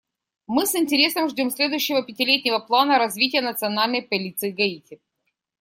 Мы 0.47 0.65
с 0.65 0.73
интересом 0.73 1.29
ждем 1.29 1.51
следующего 1.51 2.01
пятилетнего 2.03 2.57
плана 2.57 2.97
развития 2.97 3.41
Национальной 3.41 4.01
полиции 4.01 4.49
Гаити. 4.49 4.99